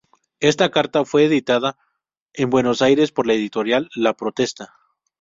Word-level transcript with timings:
Esta 0.39 0.71
carta 0.71 1.05
fue 1.05 1.25
editada 1.25 1.77
en 2.33 2.49
Buenos 2.49 2.81
Aires 2.81 3.11
por 3.11 3.27
la 3.27 3.33
editorial 3.33 3.87
La 3.93 4.15
Protesta. 4.15 4.73